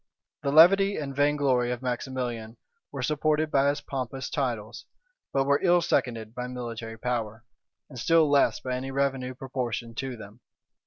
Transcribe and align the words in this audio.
The 0.41 0.51
levity 0.51 0.97
and 0.97 1.15
vain 1.15 1.35
glory 1.35 1.69
of 1.69 1.83
Maximilian 1.83 2.57
were 2.91 3.03
supported 3.03 3.51
by 3.51 3.69
his 3.69 3.81
pompous 3.81 4.31
titles; 4.31 4.87
but 5.31 5.43
were 5.43 5.61
ill 5.61 5.79
seconded 5.79 6.33
by 6.33 6.47
military 6.47 6.97
power, 6.97 7.45
and 7.87 7.99
still 7.99 8.27
less 8.27 8.59
by 8.59 8.73
any 8.75 8.89
revenue 8.89 9.35
proportioned 9.35 9.97
to 9.97 10.17
them. 10.17 10.39